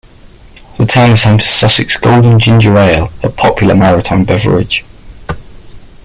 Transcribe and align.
The 0.79 0.87
town 0.87 1.11
is 1.11 1.23
home 1.25 1.37
to 1.37 1.47
Sussex 1.47 1.95
Golden 1.95 2.39
Ginger 2.39 2.75
Ale, 2.75 3.11
a 3.21 3.29
popular 3.29 3.75
maritime 3.75 4.23
beverage. 4.23 4.83